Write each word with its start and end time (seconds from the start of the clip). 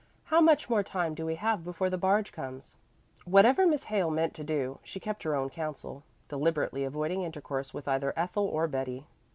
"How 0.23 0.41
much 0.41 0.67
more 0.67 0.81
time 0.81 1.13
do 1.13 1.27
we 1.27 1.35
have 1.35 1.63
before 1.63 1.91
the 1.91 1.95
barge 1.95 2.31
comes?" 2.31 2.75
Whatever 3.23 3.67
Miss 3.67 3.83
Hale 3.83 4.09
meant 4.09 4.33
to 4.33 4.43
do, 4.43 4.79
she 4.81 4.99
kept 4.99 5.21
her 5.21 5.35
own 5.35 5.51
counsel, 5.51 6.01
deliberately 6.27 6.83
avoiding 6.83 7.21
intercourse 7.21 7.71
with 7.71 7.87
either 7.87 8.11
Ethel 8.17 8.47
or 8.47 8.67
Betty. 8.67 9.05